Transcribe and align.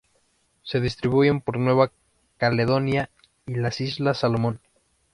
Se 0.63 0.81
distribuyen 0.81 1.41
por 1.41 1.59
Nueva 1.59 1.91
Caledonia 2.39 3.11
y 3.45 3.53
las 3.53 3.81
Islas 3.81 4.21
Salomón. 4.21 4.59